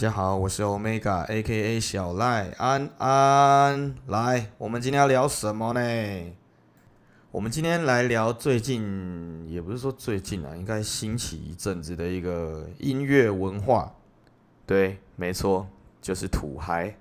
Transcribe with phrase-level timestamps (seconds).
[0.00, 3.94] 大家好，我是 Omega，A.K.A 小赖安安。
[4.06, 5.80] 来，我们今天要聊什么呢？
[7.30, 13.92] 我们今天来聊最近，也不是说最近啊，应该兴起一阵子的一个音乐文化。
[14.64, 15.66] 对，没错，
[16.00, 16.96] 就是土嗨。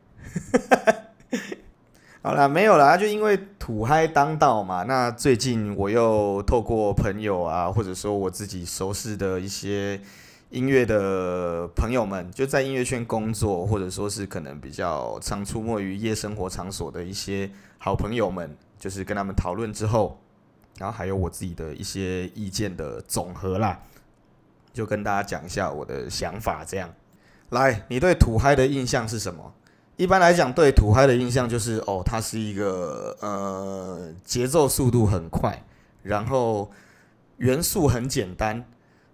[2.22, 4.84] 好啦，没有啦，就因为土嗨当道嘛。
[4.84, 10.02] 那最近我又透过朋友啊，或者说我自己熟识的一些。
[10.50, 17.48] 音乐的朋友们就在音乐圈工作，或者说是可能比较常出没于夜生活场所的一些
[17.78, 20.20] 好朋友们，就是跟他们讨论之后，
[20.80, 23.80] 然后还有我自己的一些意见的总和啦，
[24.74, 26.66] 就跟大家讲一下我的想法。
[26.66, 26.92] 这样，
[27.50, 29.54] 来，你对土嗨的印象是什么？
[29.98, 35.64] 一般来讲，对土嗨的印象就是哦，它是一个呃节奏速度很快，
[36.02, 36.72] 然后
[37.38, 38.66] 元素很简单，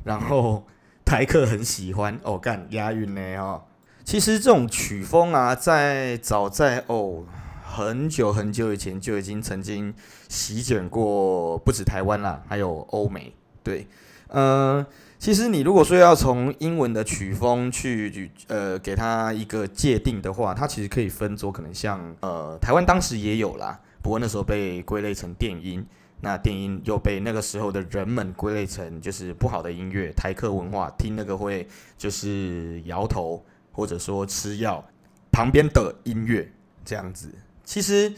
[0.06, 0.66] 然后。
[1.06, 3.62] 台客很喜欢哦，干押韵呢哦。
[4.04, 7.24] 其实这种曲风啊，在早在哦
[7.64, 9.94] 很久很久以前就已经曾经
[10.28, 13.34] 席卷过不止台湾啦，还有欧美。
[13.64, 13.88] 对，
[14.30, 14.86] 呃，
[15.20, 25.86] 其实你如果说要从英文的曲风去呃给它一个界定的话，它其实可以分作可能像呃台湾当时也有啦，不过那时候被归类成电音。
[26.22, 31.68] 那电音又被那个时候的人们归类成就是不好的音乐，台客文化，听那个会
[31.98, 34.84] 就是摇头或者说吃药
[35.32, 36.52] 旁边的音乐
[36.84, 37.32] 这样子。
[37.64, 38.12] 其实，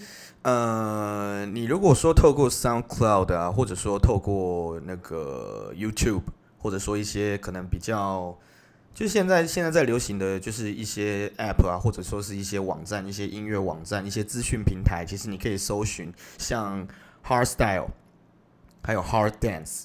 [0.44, 6.22] 呃，你如果说透过 SoundCloud 啊，或者说透过那个 YouTube，
[6.60, 8.38] 或者说一些可能比较，
[8.94, 16.88] 就现在现在在流行的就是一些 App 啊，或者说是一些网站、一些音乐网站、一些资讯平台，其实你可以搜寻像。
[17.28, 17.88] Hardstyle，
[18.84, 19.84] 还有 Hard Dance，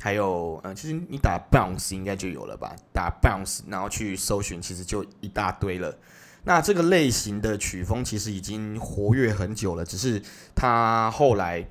[0.00, 2.74] 还有嗯，其实你打 Bounce 应该就有了吧？
[2.92, 5.96] 打 Bounce，然后去搜寻，其实就一大堆了。
[6.44, 10.20] 那这个类型的曲风其实已经活跃很久了，只是
[10.56, 11.64] 它后来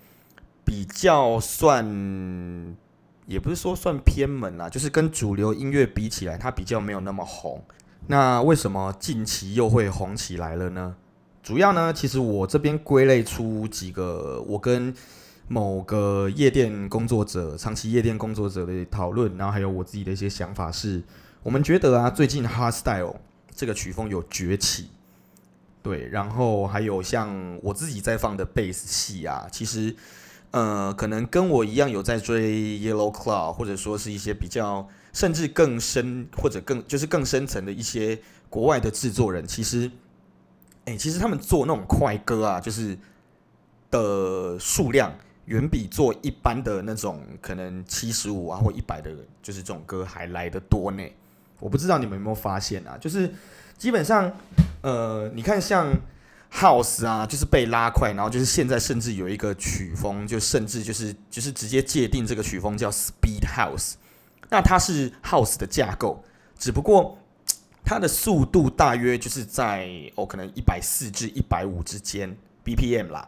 [0.63, 1.85] 比较算，
[3.25, 7.61] 也不是说算偏门啦，就是跟主流音乐比起来，它比较没有那么红。
[8.07, 10.95] 那为什么近期又会红起来了呢？
[11.43, 14.93] 主要呢，其实我这边归类出几个，我跟
[15.47, 21.01] 某个夜店工作者、长期夜店工作者的讨论，然后还有我自己的一些想法是，
[21.41, 23.15] 我们觉得啊，最近 Hardstyle
[23.55, 24.89] 这个曲风有崛起，
[25.81, 29.95] 对，然后还有像我自己在放的贝斯系啊，其实
[30.51, 39.89] 呃，可能跟我一样有在追 Yellow Claw，或者说是一些比较甚至更深或者更就是更深层的一些国外的制作人，其实。
[40.85, 42.97] 哎、其实他们做那种快歌啊，就是
[43.91, 45.13] 的数量
[45.45, 49.11] 远比做一般的那种可能七十五啊或一百的，
[49.43, 51.03] 就是这种歌还来得多呢。
[51.59, 52.97] 我不知道你们有没有发现啊？
[52.99, 53.31] 就是
[53.77, 54.31] 基本上，
[54.81, 55.93] 呃，你看像
[56.51, 63.93] House 啊，就是被拉快，然后就是现在甚至有一个曲风，就甚至就是就是直接界定这个曲风叫 Speed House。
[64.49, 66.23] 那它是 House 的架构，
[66.57, 67.19] 只不过。
[67.83, 73.27] 它的速度大约就是在哦，可能一百四至一百五之间 BPM 啦。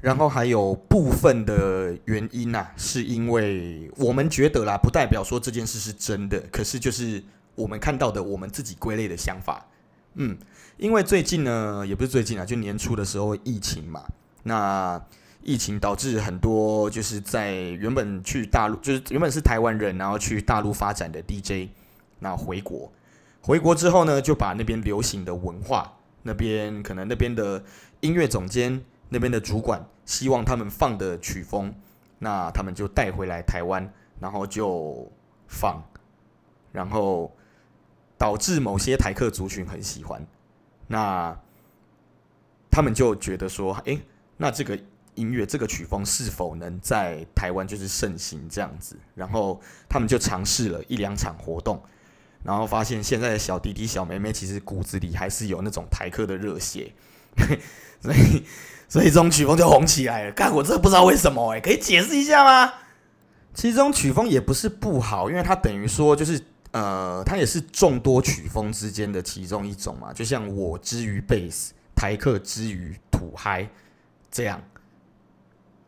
[0.00, 7.22] 然后还有部分的原因呐、是因为我们觉得啦，不代表说这件事是真的，可是就是
[7.54, 9.66] 我们看到的，我们自己归类的想法。
[10.14, 10.38] 嗯，
[10.78, 14.02] 因为最近呢，也不是最近啊，就年初的时候疫情嘛，
[14.42, 14.98] 那
[15.42, 21.68] 疫情导致很多就是在原本去大陆，就是原本是台湾人，然后去大陆发展的 DJ，
[22.20, 22.90] 那回国。
[23.42, 27.64] 回国之后呢，就把那边流行的文化，那边可能那边的
[28.00, 31.74] 音乐总监，那边的主管希望他们放的曲风，
[32.18, 35.10] 那他们就带回来台湾，然后就
[35.48, 35.82] 放，
[36.70, 37.34] 然后
[38.18, 40.24] 导致某些台客族群很喜欢，
[40.86, 41.34] 那
[42.70, 44.00] 他们就觉得说，诶，
[44.36, 44.78] 那这个
[45.14, 48.98] 音乐这个曲风是否能在台湾就是盛行这样子？
[49.14, 51.82] 然后他们就尝试了一两场活动。
[52.42, 56.92] 然后发现现在的小弟弟小妹妹其实骨子里还是有那种台客的热血，
[58.00, 58.44] 所以
[58.88, 60.32] 所以这种曲风就红起来了。
[60.32, 62.72] 干，我真的不知道为什么诶，可以解释一下吗？
[63.52, 66.40] 其实这种曲风也不是不好，因为它等于说就是
[66.70, 70.12] 呃，它也是众多曲风之间的其中一种嘛。
[70.12, 73.68] 就像我之于贝斯，台客之于土嗨
[74.30, 74.62] 这样。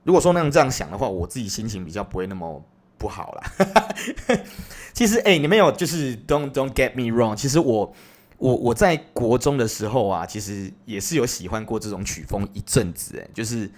[0.05, 2.63] 如果说那样这样想的话，我自己心情比较不会那么。
[3.03, 3.89] 不好啦，
[4.95, 7.93] 其实哎、你们有就是 don't don't get me wrong，其实我
[8.39, 13.69] 我我在国中的时候啊，其实也是有喜欢过这种曲风一阵子哎，就是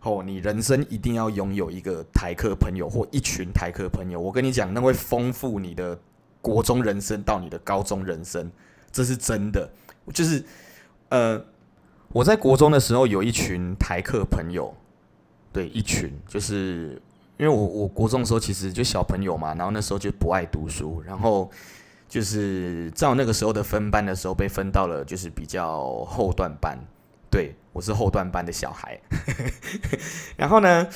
[0.00, 5.98] 哦，你人生一定要拥有一个台客朋友或一群台客朋友，我跟你讲，那会丰富你的
[6.40, 8.50] 国中人生到你的高中人生，
[8.90, 9.68] 这是真的。
[10.14, 10.42] 就是
[11.10, 11.44] 呃，
[12.08, 14.74] 我在国中的时候有一群台客朋友，
[15.52, 17.00] 对，一群，就是
[17.36, 21.50] 因为我我国中的时候其实就小朋友嘛，然后那时候就不爱读书，然后
[22.08, 26.78] 就是照那个时候的分班的时候被分到了就是比较后段班，
[27.30, 29.00] 对，我是后段班的小孩，
[30.36, 30.88] 然后呢，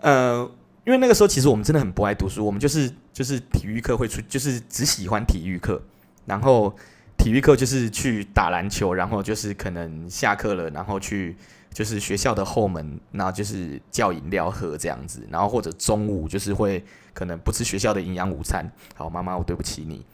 [0.00, 0.50] 呃。
[0.84, 5.80] 因为那个时候其实我们真的很不爱读书，我们就是就是体育课会出，就是只喜欢体育课，
[6.26, 6.74] 然后
[7.16, 11.36] 体育课就是去打篮球，然后就是可能下课了，然后去
[11.72, 20.04] 就是学校的后门，然后就是叫饮料喝这样子，然后或者中午就是会可能不吃学校的营养午餐，好，妈妈我对不起你，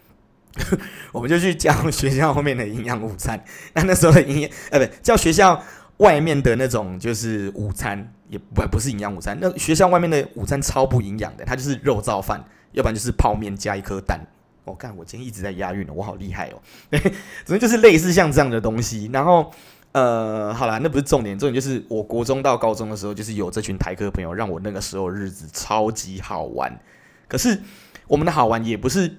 [1.13, 3.45] 我们就去叫学校后面的营养午餐，
[3.75, 5.63] 那那时候的营养呃不叫学校。
[5.99, 9.37] 外面的那种就是午餐，也不不是营养午餐。
[9.41, 12.41] 那学校外面的午餐超不营养的，它就是肉燥饭，
[12.71, 14.25] 要不然就是泡面加一颗蛋。
[14.63, 16.63] 我、看我今天一直在押韵，我好厉害哦。
[17.45, 19.11] 总之就是类似像这样的东西。
[19.13, 19.53] 然后
[19.99, 26.79] 呃，好啦，那不是重点，重点就是我国中到高中的时候，就是有这群台客朋友，让我那个时候日子超级好玩。
[27.27, 27.61] 可是
[28.07, 29.17] 我们的好玩也不是。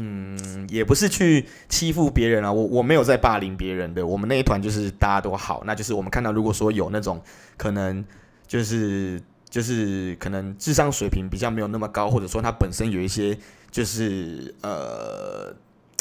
[0.00, 4.06] 嗯，也不是去欺负别人啊，我我没有在霸凌别人的。
[4.06, 7.20] 我们那一团就是大家都好，那就是我们看到如果说有那种
[7.56, 8.04] 可能
[8.46, 13.36] 就是就是可能智商水平比较没有那么高，或者说他本身有一些
[13.72, 15.52] 就是呃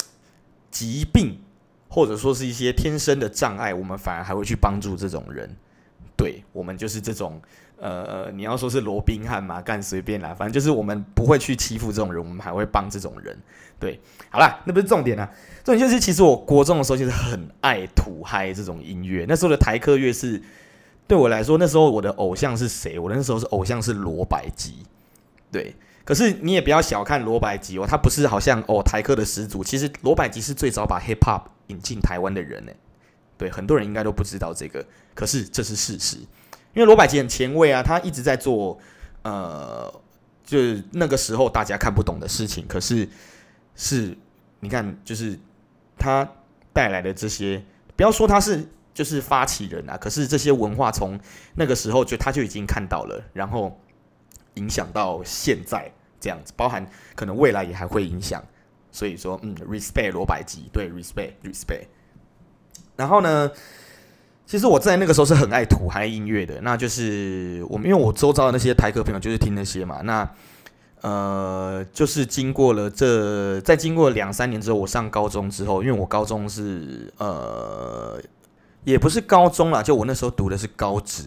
[0.69, 1.39] 疾病，
[1.87, 5.49] 或者说是一些天生的障碍，我们反而还会去帮助这种人。
[6.15, 7.41] 对，我们就是这种。
[7.79, 13.37] 呃，你要说是罗宾汉嘛，干随便啦，反正就是我们不会去欺负这种人，我们还会帮这种人。
[13.79, 13.99] 对，
[14.31, 15.31] 好啦，那不是重点啊，
[15.63, 20.41] 重点就是其实我国中的时候就是很爱土嗨这种音乐，那时候的台客乐是
[21.07, 22.97] 对我来说，那时候我的偶像是谁？
[22.97, 24.77] 我那时候是偶像是罗百吉。
[25.51, 25.75] 对，
[26.07, 32.71] 可是你也不要小看罗百吉哦，他不是好像哦台客的始祖，其实罗百吉是最早把 hip hop 引进台湾的人呢。
[33.37, 36.15] 对，很多人应该都不知道这个，可是这是事实。
[36.73, 38.79] 因为罗百吉很前卫啊，他一直在做，
[39.23, 39.93] 呃，
[40.45, 43.09] 就是那个时候大家看不懂的事情，可是
[43.75, 44.17] 是，
[44.61, 45.37] 你看，就是
[45.97, 46.25] 他
[46.71, 47.61] 带来的这些，
[47.97, 51.19] 不要说他是就是发起人啊，可是这些文化从
[51.55, 53.77] 那个时候就他就已经看到了，然后
[54.53, 58.43] 影响到现在这样子，包含可能未来也还会影响，
[58.91, 61.85] 所以说，嗯，respect 罗百吉，对，respect respect，
[62.95, 63.51] 然后呢？
[64.49, 70.31] 其实我在那个时候是很爱土嗨音乐的，那就是我们因为我周遭的那些台客朋友就是听那些嘛，那
[71.01, 78.17] 呃就是经过了这在经过两三年之后，我上高中之后，因为我高中是呃
[78.85, 81.25] 也不是高中啦，就我那时候读的是高职，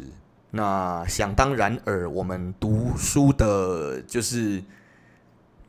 [0.53, 4.63] 那想当然尔，我们读书的就是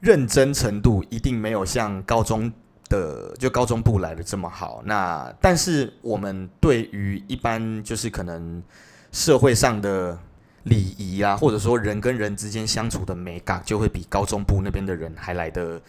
[0.02, 2.52] 认真程度一定没有像高中。
[2.92, 8.62] 的就高中部来的这么好，那但是我们对于一般就是可能
[9.14, 10.20] 社会上的
[10.64, 15.82] 礼仪啊，或者说人跟人之间相处的美感，就会比高中部那边的人还来的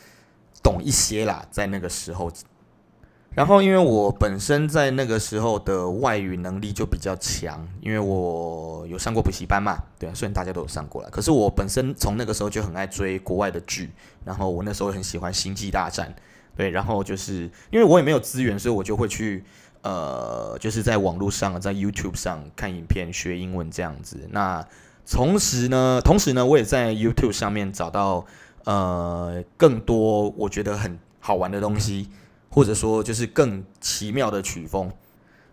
[0.63, 1.45] 懂一些啦。
[1.51, 2.31] 在那个时候，
[3.35, 13.91] 然后因为我本身在那个时候的外语能力就比较强，因为我有上过补习班嘛，对啊，虽然大家都有上过了，可是我本身从那个时候就很爱追国外的剧，
[14.25, 16.09] 然后我那时候很喜欢《星际大战》。
[16.55, 19.43] 对，然后就是因为我也没有资源，所以我就会去
[19.81, 24.29] 呃，就是在网络上，在 YouTube 上看影片学英文这样子。
[24.31, 24.63] 那
[25.11, 28.27] 同时呢，同时呢，我也在 YouTube 上面找到
[28.65, 32.11] 呃更多我觉得很好玩的东西，
[32.53, 34.89] 或者说就是更奇妙的曲风。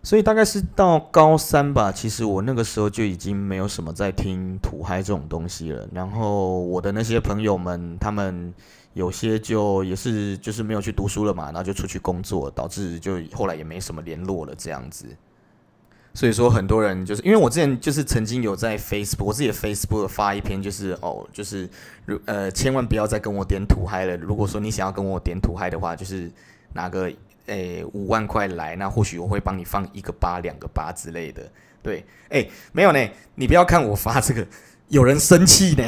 [0.04, 5.88] 所以大概是到高三吧，其实我那个时候就已经没有什么在听土嗨这种东西了。
[5.92, 8.54] 然后我的那些朋友们，他们。
[8.92, 15.06] 有些就也是就是没有去读书了嘛，然后就出去工作，导致就后来也没什么联络了这样子。
[16.12, 21.70] 所以说很多人就是因为我之前就是曾经有在 Facebook 我自己的 Facebook 发一篇，就是哦，就是
[22.04, 24.16] 如呃千万不要再跟我点土嗨了。
[24.16, 26.28] 如果说你想要跟我点土嗨的话，就是
[26.74, 27.10] 拿个
[27.46, 31.42] 诶五万块来，那或许我会帮你放一个八两个八之类的。
[31.82, 34.46] 对，诶没有呢，你不要看我发这个，
[34.88, 35.84] 有人生气呢，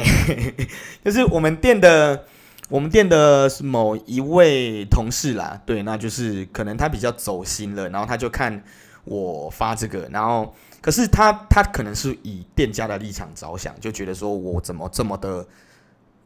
[1.03, 2.25] 就是我们店的。
[2.69, 8.63] 我们店的某一位同事啦，对，那就是可能他比较走心了，然后他就看
[9.03, 15.45] 我发这个，然后可是他他可能是以店家的立场着想，就觉得说我怎么这么的，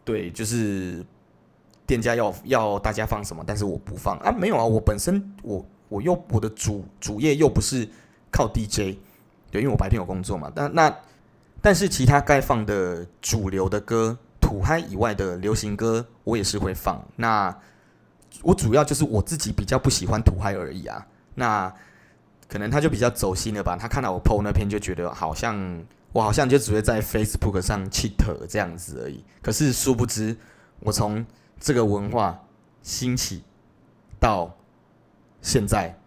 [0.06, 1.04] 对，就是
[1.88, 7.90] 店家要要大家放什么，但是我不放啊，没有啊，我本身我我又我的主主业又不是
[8.30, 9.00] 靠 DJ，
[9.50, 10.96] 对，因为我白天有工作嘛，但那
[11.62, 14.20] 但是其他该放的主流的歌。
[14.40, 17.06] 土嗨以外的流行歌，我也是会放。
[17.18, 17.54] 那
[18.44, 21.06] 我主要就是我自己比较不喜欢土嗨而已啊。
[21.36, 21.74] 那
[22.48, 23.76] 可能他就比较走心了吧？
[23.76, 28.14] 他看到我 PO 那篇就觉得好像我好像就只会在 Facebook 上 cheat
[28.48, 29.22] 这样子而已。
[29.42, 30.38] 可是殊不知，
[30.80, 31.26] 我从
[31.60, 32.44] 这个文化
[32.82, 33.44] 兴起
[34.20, 34.56] 到
[35.42, 35.98] 现在，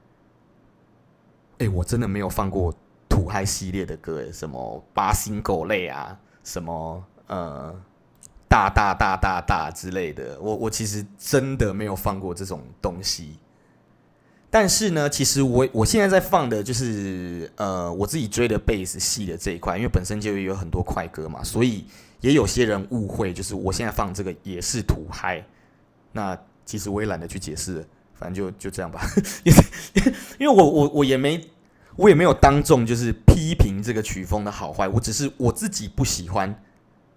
[1.59, 2.75] 哎、我真的没有放过
[3.09, 7.81] 土嗨系列的歌，什么八星狗类啊，什么呃。
[8.53, 13.39] 大大大大大之类的，我我其实真的没有放过这种东西。
[14.51, 21.85] 但是呢，其实我我现在在放的就是呃我自己追的贝斯系的这一块，因为本身就有很多快歌嘛，所以
[22.21, 25.45] 也有些人误会，就是我现在放这个也是土嗨。
[26.13, 29.01] 那其实我也懒得去解释，反正就就这样吧。
[30.39, 31.41] 因为我我我也没
[31.97, 36.63] 我也没有当众就是批评这个曲风的好坏，我只是我自己不喜欢。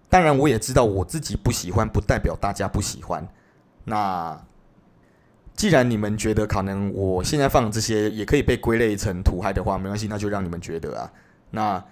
[0.08, 3.26] 当然，我也知道我自己不喜欢，不代表大家不喜欢。
[3.84, 4.40] 那
[5.56, 11.12] 既然你们觉得可能我现在放这些也可以被归类成土嗨的话，没关系，那就让你们觉得啊。
[11.50, 11.84] 那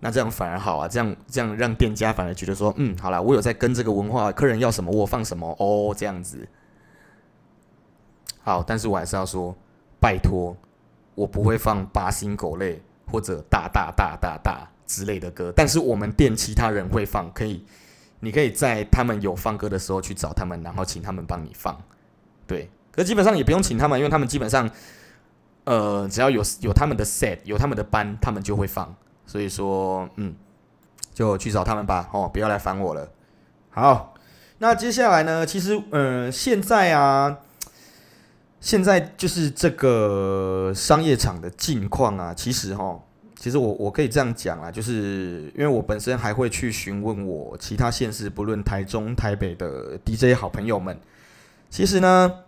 [0.00, 6.48] 那这样反而好啊，这样这样让店家反而觉得说，嗯，好啦，我有在跟这个文化，客人要什么我放什么哦，这样子。
[8.42, 9.56] 好，但是我还是要说，
[10.00, 10.56] 拜托，
[11.14, 14.68] 我不会放八星狗类或者大大大大大。
[14.88, 17.62] 之类的歌，但是我们店其他人会放，可以，
[18.20, 21.78] 你可以在他们有放歌的时候去找他们，然后请他们帮你放，
[22.46, 22.70] 对。
[22.90, 24.70] 可基本上也不用请他们，因为他们基本上，
[25.64, 28.96] 呃，只要有有他们的 set，有他们的班，他们就会放。
[29.28, 30.34] 所以说，嗯，
[31.14, 33.08] 就去找他们吧，哦，不要来烦我了。
[33.68, 34.14] 好，
[34.58, 35.46] 那接下来呢？
[35.46, 37.38] 其实，嗯、呃，现在啊，
[38.58, 42.98] 现在就是这个商业场的近况啊，其实哈。
[43.40, 50.98] 其实我我可以这样讲啊，就是因为我本身还会去询问我其他县市，不论台中、台北的 DJ 好朋友们。
[51.70, 52.40] 其实呢，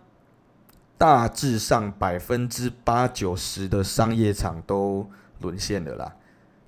[0.97, 5.09] 大致上百分之八九十的商业场都
[5.39, 6.13] 沦陷了啦。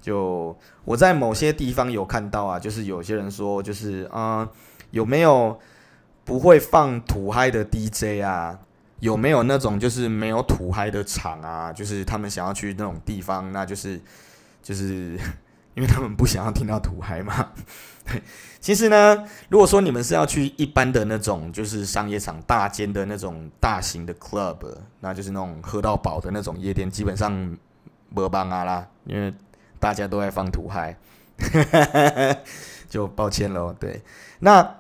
[0.04, 4.46] 就我在某些地方有看到啊，就是有些人说，就是啊、
[4.92, 5.58] 有没有
[6.26, 8.60] 不会放土嗨的 DJ 啊？
[9.00, 11.72] 有没有那种就是没有土嗨的场啊？
[11.72, 14.00] 就是他们想要去那种地方，那就是
[14.62, 15.18] 就是
[15.74, 17.52] 因为他们不想要听到土嗨嘛。
[18.06, 18.22] 对，
[18.60, 24.58] 其实呢，如果说你们是要去一般的那种就是商业场大间的那种大型的 club，
[25.00, 27.32] 那就是那种喝到饱的那种夜店，基本上
[28.10, 29.34] 没办法啦，因为
[29.84, 30.98] 大家都在放土嗨，
[32.90, 33.76] 就抱歉喽。
[33.78, 34.02] 对，
[34.40, 34.78] 那。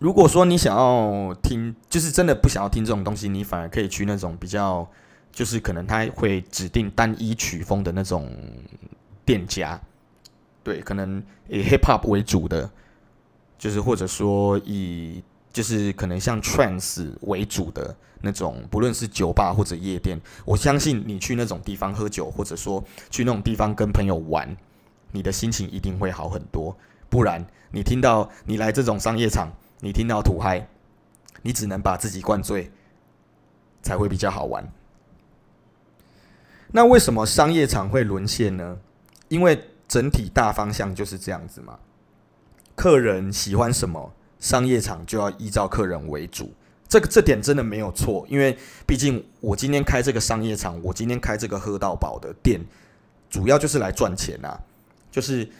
[0.00, 4.86] 如果说你想要听，就是真的不想要听这种东西，你反而可以去那种比较，
[5.32, 8.28] 就是可能他会指定单一曲风的那种
[9.24, 9.80] 店家，
[10.64, 12.68] 对，可能以 hip hop 为主的，
[13.56, 15.22] 就是或者说以
[15.52, 24.56] 就是可能像 trance 为主的那种，不论是酒吧或者夜店，我相信你去那种地方喝酒，或者说去那种地方跟朋友玩，
[25.12, 26.76] 你的心情一定会好很多。
[27.08, 29.52] 不然你听到你来这种商业场。
[29.80, 30.66] 你听到土嗨，
[31.42, 32.70] 你只能把自己灌醉，
[33.82, 34.66] 才会比较好玩。
[36.72, 38.78] 那为什么商业场会沦陷呢？
[39.28, 41.78] 因为整体大方向就是这样子嘛。
[42.74, 46.54] 客人喜欢什么，商业场就要依照客人为主。
[46.94, 52.64] 这个这点真的没有错，因为毕竟我今天开这个商业场，我今天开这个喝到饱的店，
[53.28, 54.56] 主要就是来赚钱呐。
[55.10, 55.50] 就是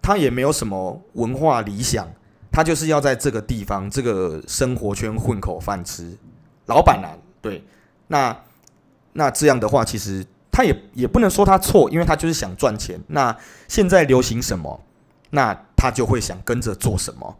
[0.00, 2.10] 他也没有什么文化理想。
[2.50, 6.16] 他就是要在这个地方、这个生活圈混口饭吃，
[6.64, 7.62] 老板啊，对，
[8.06, 8.34] 那
[9.12, 12.98] 那这样的话，其实他也也不能说他错，因为他就是想赚钱。
[13.08, 13.36] 那
[13.68, 14.82] 现在流行什么，
[15.28, 17.36] 那他就会想跟着做什么。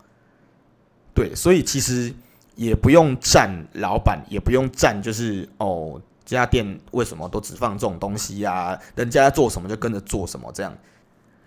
[1.15, 2.15] 对，所以其实
[2.61, 8.79] 也不用站老板，也不用站，就是哦，这家店为什么都只放这种东西呀？
[8.95, 10.77] 人家做什么就跟着做什么，这样。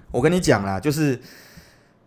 [0.09, 1.19] 我跟你讲啦，就是。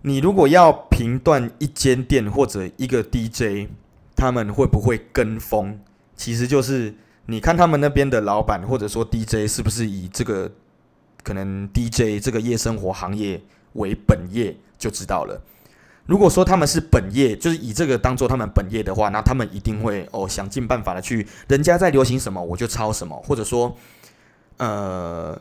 [0.03, 3.69] 你如果要评断一间店或者一个 DJ，
[4.15, 5.81] 他们会不会跟风，
[6.15, 6.95] 其实就是
[7.25, 10.53] 你看他们那边的老板或者说 DJ 是不是以这个
[11.25, 15.43] 可能 DJ 这个夜生活行业为本业就知道了。
[16.07, 23.77] 如果说他们是本业，就是以这个当做他们本业的话，那他们一定会哦想尽办法的去，人家在流行什么我就抄什么，或者说
[24.57, 25.39] 呃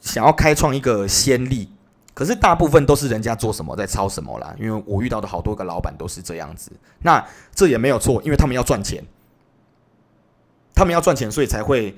[0.00, 1.70] 想要开创一个先例。
[2.14, 6.72] 可是大部分都是人家做什么在抄什么啦，因为我遇到的好多个老板都是这样子。
[7.02, 7.22] 那
[7.54, 9.04] 这也没有错，因为他们要赚钱，
[10.74, 11.94] 他们要赚钱，所以才会，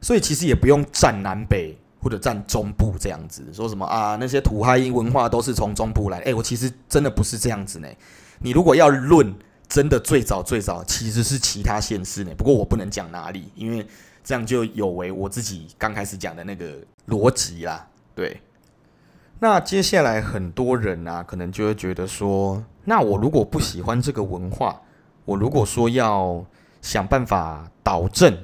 [0.00, 6.18] 所以其实也不用站南北或者占中部这样子，说什么啊那些土嗨音文化都是从中部来。
[6.20, 7.88] 诶，我其实真的不是这样子呢。
[8.38, 9.34] 你如果要论
[9.68, 13.86] 真的最早最早其实是其他县市呢，不过我不能讲哪里，因为
[14.24, 16.78] 这样就有违我自己刚开始讲的那个
[17.08, 17.86] 逻辑啦。
[18.14, 18.40] 对，
[19.38, 24.80] 那接下来很多人啊，可能就会觉得说，那我如果不喜欢这个文化，
[25.24, 26.44] 我如果说要
[26.82, 28.36] 想办法导正，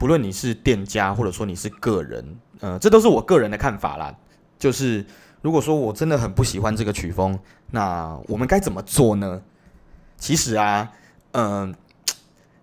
[0.00, 4.16] 不论你是店家或者说你是个人，呃，这都是我个人的看法啦。
[4.58, 5.04] 就是
[5.42, 7.38] 如果说我真的很不喜欢这个曲风，
[7.72, 9.42] 那我们该怎么做呢？
[10.16, 10.92] 其实啊，
[11.32, 11.74] 嗯、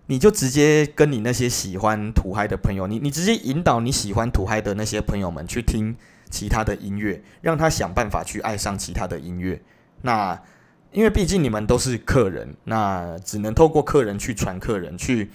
[0.06, 5.94] 你就直接跟你那些喜欢土嗨的朋友，你你直接引导你喜欢土嗨的那些朋友们去听
[6.28, 9.62] 其他的音乐，让他想办法去爱上其他的音乐。
[10.02, 10.42] 那
[10.90, 15.30] 因为毕竟你们都是客人，那只能透过客人去传客人去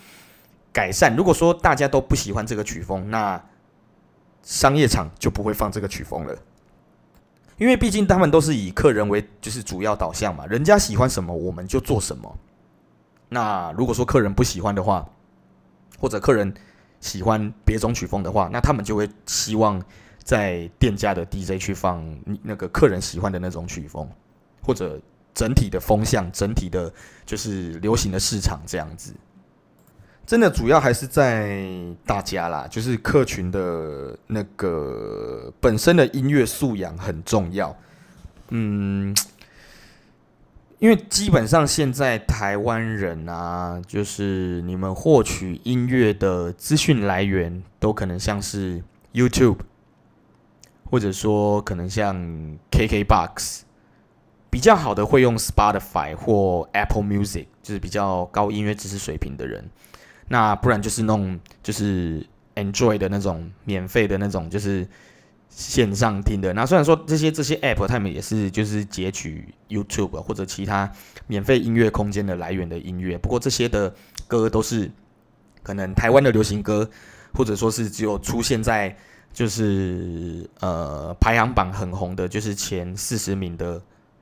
[0.73, 1.15] 改善。
[1.15, 3.41] 如果说大家都不喜欢这个曲风，那
[4.41, 6.35] 商业场就不会放这个曲风了。
[7.57, 12.37] 因为毕竟他们都是以客人为就是主要导向嘛，人家喜欢什么我们就做什么。
[13.29, 15.07] 那如果说客人不喜欢的话，
[15.99, 16.51] 或者客人
[16.99, 19.81] 喜欢别种曲风的话，那他们就会希望
[20.23, 22.03] 在店家的 DJ 去放
[22.41, 24.09] 那个客人喜欢的那种曲风，
[24.61, 24.99] 或者
[25.33, 26.91] 整体的风向、整体的
[27.25, 29.13] 就是流行的市场这样子。
[30.25, 31.67] 真的主要还是在
[32.05, 37.75] 大家啦，就是客群的那个本身的音乐素养很重要。
[38.49, 39.13] 嗯，
[40.79, 48.81] 因为基本上现在台湾人啊，就是你们获取音乐的资讯来源都可能像是
[49.13, 49.59] YouTube，
[50.89, 52.15] 或者说可能像
[52.71, 53.61] KKBOX，
[54.49, 59.69] 比较好的会用 Spotify 或 Apple Music，就是比较高音乐知识水平的人。
[60.27, 64.87] 那不然就是弄就是 Android 的那种免费的那种，就是
[65.49, 66.53] 线上听的。
[66.53, 70.91] 那虽然说这些这些 App 他们也是就是截取 YouTube 或者其他
[71.27, 73.93] 免费音乐空间的来源的音乐，不过这些的
[74.27, 74.89] 歌都是
[75.61, 76.89] 可能台湾的流行歌，
[77.33, 78.95] 或者说是只有出现在
[79.31, 83.81] 就是呃排行榜很红的，就是前四十名的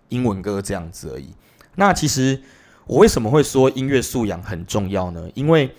[0.09, 1.33] 英文歌这样子而已。
[1.75, 2.41] 那其实
[2.85, 5.29] 我为什么会说音乐素养很重要呢？
[5.33, 5.73] 因为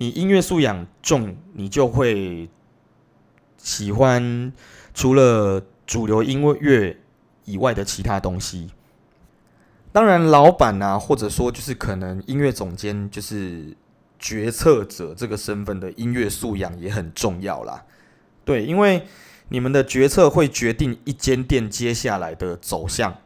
[0.00, 2.48] 你音乐素养重，你就会
[3.56, 4.52] 喜欢
[4.94, 6.96] 除了主流音乐
[7.44, 8.70] 以外的其他东西。
[9.90, 13.76] 当然，老板啊，或者说就是可能音乐总监，就是
[14.20, 17.84] 决策者这个身份的音乐素养也很重要啦。
[18.44, 19.04] 对，因为
[19.48, 23.16] 你们的决策会决定一间店接下来的走向。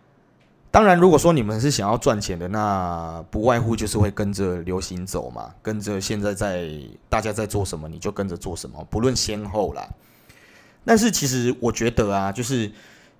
[0.72, 6.66] 当然，如果说你们是想要赚钱的，那不外乎就是会跟着流行走嘛，跟着现在在
[7.10, 9.86] 大家在做什么，你就跟着做什么，不论先后啦。
[10.82, 12.72] 但是其实我觉得啊，就是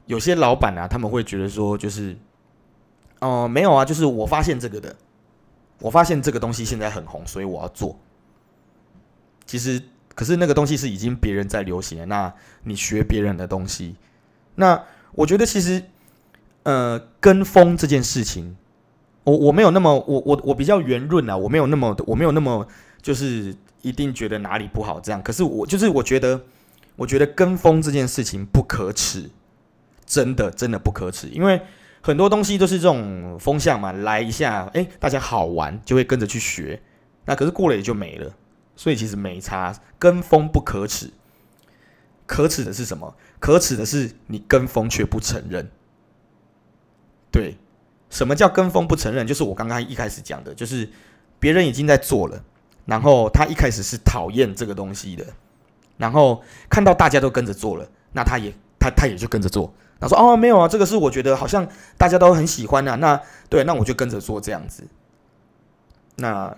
[0.07, 2.17] 有些老板啊，他们会觉得说，就是
[3.21, 4.97] 哦、呃，没有啊，就是我发现这个的，
[5.79, 7.95] 我发现这个东西现在很红，所以我要做。
[9.45, 9.79] 其实，
[10.15, 13.97] 可是那个东西是已经别人在流行了，那你学别人的东西，
[14.55, 15.85] 那我觉得其实。
[16.65, 18.57] 呃，跟风这件事情，
[19.25, 22.67] 我我没有那么我我我比较圆润啊，我没有那么我没有那么
[23.01, 25.23] 就是一定觉得哪里不好这样。
[25.23, 26.41] 可是我就是我觉得，
[26.95, 29.31] 我觉得跟风这件事情不可耻，
[30.07, 31.61] 真的真的不可耻，因为
[32.01, 36.81] 很多东西都是这种风向嘛，来一下，哎，大家好玩就会跟着去学，
[37.25, 38.33] 那可是过了也就没了，
[38.77, 41.11] 所以其实没差，跟风不可耻，
[42.25, 43.17] 可耻的是什么？
[43.41, 45.69] 可耻的是你跟风却不承认。
[47.33, 47.57] 对，
[48.11, 49.27] 什么叫跟风不承认？
[49.27, 50.89] 就是我刚刚一开始讲的，就是
[51.41, 52.45] 别人已经在做了，
[52.85, 55.25] 然后他一开始是讨厌这个东西的，
[55.97, 61.67] 然后看到大家都跟着做了，那他也他他也就跟着做，他说哦没有啊，这个是我觉得好像
[61.97, 64.87] 大家都很喜欢啊，那对，那我就跟着做这样子。
[66.17, 66.55] 那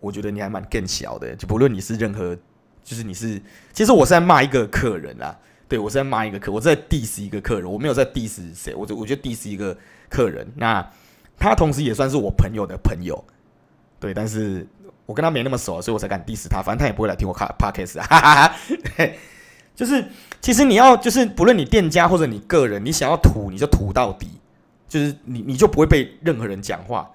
[0.00, 2.36] 我觉得你还蛮更小的，就不论你是任何，
[2.84, 3.42] 就是你是，
[3.72, 5.36] 其实我是在骂一个客人啊，
[5.68, 9.76] 对我是在骂一个客，我在 diss 一个客人，我没有在 diss 谁，我就我就 diss 一个。
[10.08, 10.88] 客人，那
[11.36, 13.24] 他同时也算是我朋友的朋友，
[13.98, 14.64] 对，但是
[15.04, 16.62] 我跟他没那么熟，所以我才敢 diss 他。
[16.62, 18.56] 反正他也不会来听我卡 podcast，哈哈哈。
[18.96, 19.18] 对，
[19.74, 20.04] 就是
[20.40, 24.28] 其实你要就是不论你店家或者你个人，你想要土你就土到底，
[24.86, 27.10] 就是你你就不会被任何人讲话。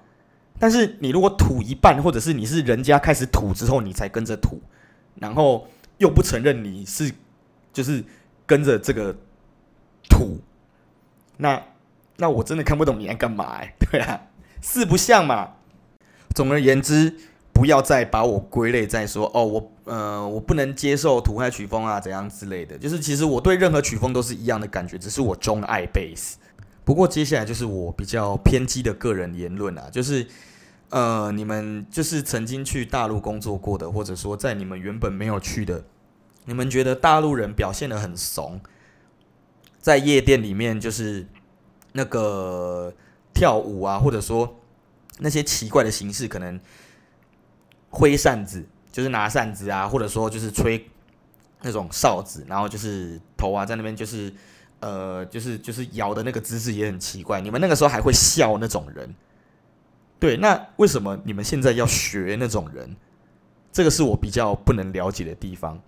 [0.58, 4.60] 但是你如果土一半，或者是你是人家开始土之后你才跟着土，
[5.14, 7.10] 然后又不承认你是
[7.72, 8.04] 就是
[8.52, 9.16] 跟着这个
[10.10, 10.40] 土，
[11.38, 11.62] 那。
[12.18, 14.28] 那我真的看不懂你在干嘛哎， 对啊，
[14.60, 15.54] 四不像嘛。
[16.34, 17.16] 总而言之，
[17.52, 22.78] 不要再把我归类在说哦，我呃，我不能接受土嗨曲风啊，怎样之类的。
[22.78, 26.36] 就是其实我对任何曲风都是一样的感觉，只是我钟爱贝斯。
[26.84, 30.24] 不过接下来就是我比较偏激的个人言论啊，就是
[30.90, 35.82] 呃，你们就是曾经去大陆工作过的，或者说在你们原本没有去的，
[36.44, 38.60] 你们觉得大陆人表现的很怂，
[39.80, 41.26] 在夜店里面就是
[41.92, 42.92] 那个
[43.32, 44.60] 跳舞啊，或者说
[45.18, 46.60] 那些奇怪的形式，可能
[47.90, 50.88] 挥扇子，就是拿扇子啊，或者说就是吹
[51.62, 54.32] 那种哨子，然后就是头啊在那边就是。
[54.84, 57.40] 呃，就是就是摇的那个姿势也很奇怪。
[57.40, 59.14] 你们那个时候还会笑那种人，
[60.18, 60.36] 对？
[60.38, 62.96] 那为什么你们现在要学那种人？
[63.70, 65.80] 这个是我比较不能了解的地方。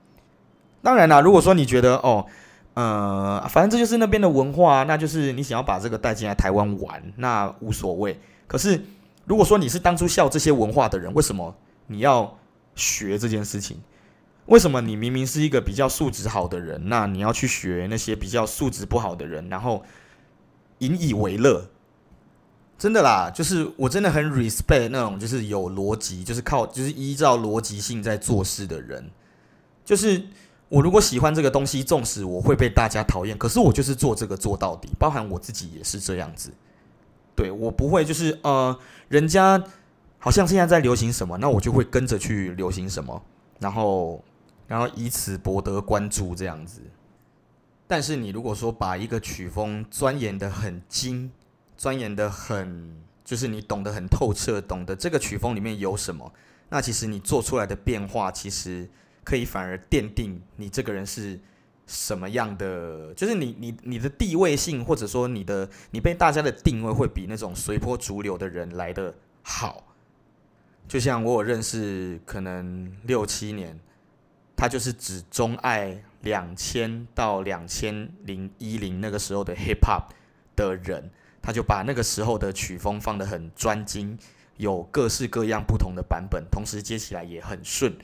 [0.84, 2.26] 当然啦，如果说你觉得哦，
[2.74, 8.20] 呃，反正这就是那边的文化，那就是你想要把这个带进来台湾玩，那无所谓。
[8.46, 8.84] 可是
[9.24, 12.38] 如果说你是当初笑这些文化的人，为什么你要
[12.76, 13.80] 学这件事情？
[14.46, 19.82] 为什么你明明是一个比较素质好的人，那你要去学那些比较素质不好的人，然后
[20.80, 21.70] 引以为乐？
[22.76, 29.10] 真的啦，就是我真的很 respect 那种就是有逻辑，就是靠就是依照逻辑性在做事的人。
[29.84, 30.26] 就是
[30.74, 36.52] 我如果喜欢这个东西，纵使我会被大家讨厌，可是我就是做这个做到底，包含我自己也是这样子。
[37.36, 38.76] 对，我不会就是呃，
[39.08, 39.62] 人家
[40.18, 43.22] 好像现在在流行什么，那我就会跟着去流行什么，
[43.60, 44.22] 然后。
[44.66, 46.80] 然后以此博得关注，这样子。
[47.86, 51.30] 但是你如果说把一个曲风钻研得很精，
[51.76, 56.32] 钻研得很，就是你懂得很透彻，懂得这个曲风里面有什么，
[56.70, 58.88] 那其实你做出来的变化，其实
[59.24, 61.40] 可以反而奠定你这个人是
[61.86, 69.94] 什么样的，就是你你你的地位性，或者说你的你被大家的定位，会比那种随波逐流的人来的好。
[70.86, 73.80] 就像我有认识，可能六七年。
[74.56, 80.04] 他就是只钟爱两千到两千零一零那个时候的 hip hop
[80.54, 81.10] 的人，
[81.42, 84.16] 他就把那个时候的曲风放得很专精，
[84.56, 87.98] 有各式各样不同的版本，同时接起来也很顺。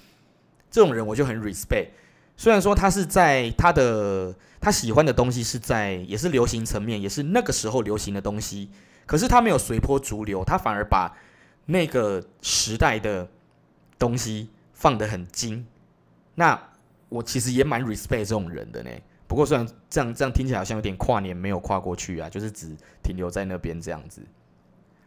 [0.71, 1.89] 这种人我就很 respect。
[2.37, 8.71] 虽然说他是在他的他喜欢的东西是在也是流行层面，也是那个时候流行的东西，
[9.05, 11.15] 可是他没有随波逐流，他反而把
[11.67, 13.29] 那个时代的
[13.99, 15.67] 东西放得很精。
[16.37, 16.59] 那
[17.11, 18.91] 我其实也蛮 respect 这种人的呢。
[19.27, 24.23] 不过虽然这样这样听起来好像有点跨年没有跨过去啊，就是只停留在那边这样子。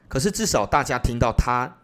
[0.07, 1.77] 可是至少大家听到他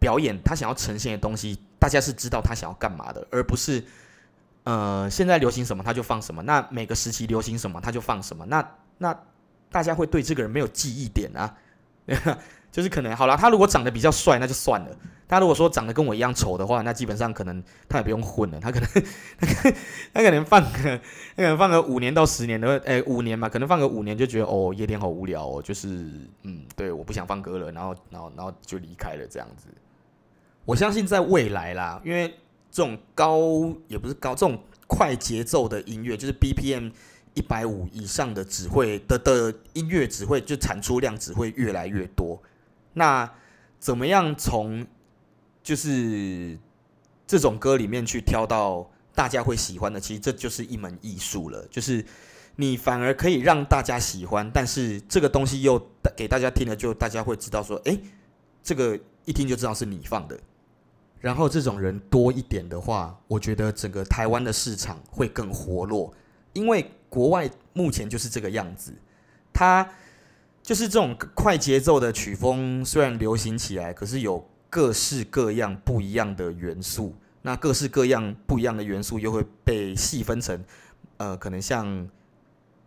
[0.00, 3.84] 表演，他想要呈现的东西，大家是知道他想要干嘛的，而不是
[4.64, 6.42] 呃现在流行什么他就放什么。
[6.42, 8.44] 那每个时期流行什么他就放什么。
[8.46, 8.66] 那
[8.98, 9.18] 那
[9.70, 11.54] 大家会对这个人没有记忆点啊。
[12.70, 14.88] 就是可能好了，他如果长得比较帅，那就算了。
[15.26, 18.60] 他如果说长得跟我一样丑的话，那基本上可能他也不用混了。
[18.60, 18.88] 他可能，
[20.12, 20.98] 他可，能放个，
[21.36, 25.88] 他可能放个五年到十年的，哎，五年嘛，可能放个五年就觉得哦，夜店好无聊哦，就是
[26.42, 29.68] 嗯，对，我不想放歌了，然后，然后，然后就离开了这样子。
[30.66, 32.28] 我相信在未来啦，因为
[32.70, 36.90] 这种高也不是高，这种快节奏的音乐，就是 BPM。
[37.36, 42.42] 一百五以上的只会的的音乐只会就产出量只会越来越多。
[42.94, 43.30] 那
[43.78, 44.86] 怎么样从
[45.62, 46.58] 就是
[47.26, 50.00] 这种歌里面去挑到大家会喜欢的？
[50.00, 51.62] 其实这就是一门艺术了。
[51.70, 52.02] 就是
[52.56, 55.78] 你反而可以让大家喜欢，但是这个东西又
[56.16, 58.00] 给大家听了，就大家会知道说，诶，
[58.62, 60.40] 这个一听就知道是你放的。
[61.20, 66.12] 然后这种人多一点的话，我觉得整个台湾的市场会更活络，
[66.52, 66.90] 因为。
[67.08, 68.92] 国外目前就是这个样子，
[69.52, 69.88] 它
[70.62, 77.14] 就是这种快节奏的曲风，虽然流行起来，可是有各式各样不一样的元素。
[77.42, 80.62] 那各式各样不一样的元素又会被细分成，
[81.16, 81.86] 呃，可能像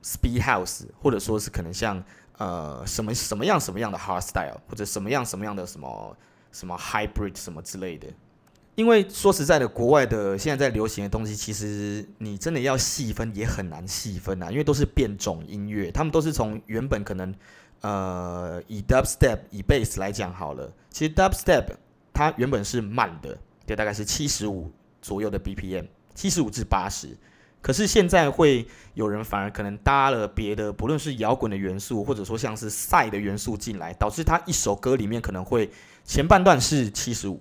[0.03, 2.03] speed house，或者说是可能像
[2.37, 6.15] 呃什么什么样什么样的 hard style，或者什么样什么样的什么
[6.51, 8.07] 什么 hybrid 什么之类的。
[8.75, 17.35] 因为说实在的，国外的现在在流行的东西，其实你真的要细分也很难细分啊，因为都是变种音乐，他们都是从原本可能，
[17.81, 21.65] 呃，以 dubstep 以 bass 来讲好了，其实 dubstep
[22.13, 25.85] 它原本是慢的，对，大概是七十五左右的 BPM，
[26.15, 27.17] 七十五至八十，
[27.62, 35.69] 可是现在会有人反而可能搭了别的，不论是摇滚的元素，或者说像是赛的元素进来，导致他一首歌里面可能会
[36.10, 37.39] 前半段是七十五。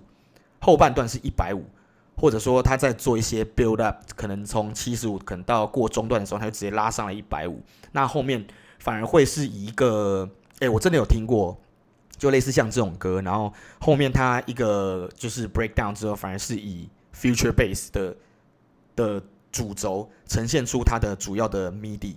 [0.61, 1.63] 后半段是一百五，
[2.15, 7.63] 或者说他在做一些 build up，可能从七十五，可能到过中段的时候，他就直接拉上来一百五。
[7.93, 8.45] 那后面
[8.77, 10.29] 反而会是一个，
[10.59, 11.57] 哎，我真的有听过，
[12.15, 18.15] 就类似像这种歌，然后后面他一个就是 break down 之后，反而是以 future bass 的
[18.95, 22.15] 的主轴呈现出它的主要的 MIDI。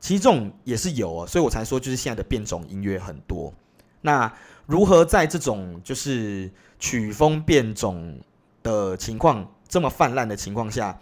[0.00, 3.52] 其实这种也是有啊，所以我才说就是现在的变种音乐很多。
[4.00, 4.32] 那
[4.66, 8.18] 如何在这种就是曲风变种
[8.62, 10.98] 的情况这么泛滥的情况下，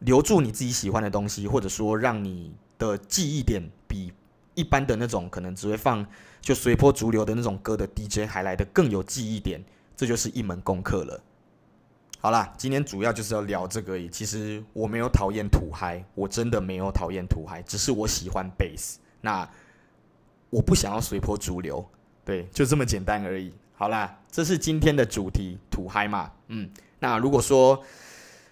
[0.00, 4.12] 留住你自己喜欢的东西，或者说让你的记忆点比
[4.54, 6.04] 一般的那种可能只会放
[6.40, 9.62] 就随波逐流的那种歌的 DJ 还来的更有记忆点，
[9.96, 11.22] 这就是一门功课了。
[12.18, 14.08] 好啦，今天主要就是要聊这个而已。
[14.08, 18.98] 其实我没有讨厌土嗨，我真的没有讨厌土嗨，只是我喜欢贝斯。
[19.20, 19.48] 那
[20.50, 21.88] 我不想要随波逐流，
[22.24, 23.52] 对，就这么简单而已。
[23.74, 26.32] 好啦，这是今天的主题，土嗨嘛。
[26.48, 27.82] 嗯，那如果说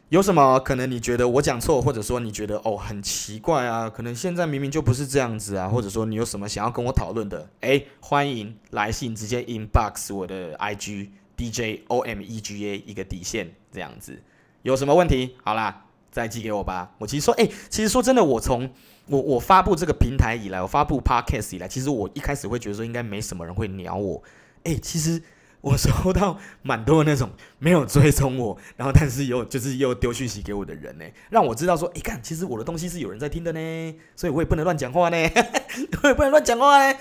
[0.08, 11.10] 有什么可能你觉得我讲错，或者说你觉得哦很奇怪啊，可能现在明明就不是这样子啊，或者说你有什么想要跟我讨论的，诶，欢迎来信直接 inbox 我的 IG。
[11.38, 14.20] D J O M E G A 一个底线这样子，
[14.62, 15.36] 有什么问题？
[15.44, 16.90] 好啦，再寄给我吧。
[16.98, 18.68] 我其实说，哎、欸，其实说真的，我从
[19.08, 24.22] 我我发布这个平台以来，我发布 Podcast 以来，其实我一开始会觉得说应该没什么人会鸟我。
[24.64, 25.22] 哎、其实
[25.60, 35.16] 我收到蛮多的那种没有追踪我，然后但是又就是又丢讯息给我的人呢，让我知道说，哎、看，其实我的东西是有人在听的呢，所以我也不能乱讲话呢，
[36.02, 36.98] 我也不能乱讲话呢。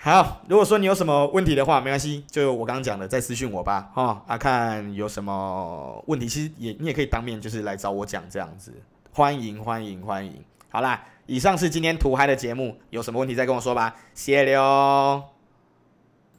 [0.00, 8.72] 好，如果说你有什么问题的话，没关系，就我刚刚讲的，再私讯我吧，哈、啊，看有什么问题，其实也你也可以当面就是来找我讲这样子，
[9.12, 10.32] 欢迎欢迎欢迎。
[10.70, 15.37] 好啦，以上是今天土嗨的节目，有什么问题再跟我说吧，谢谢了哦。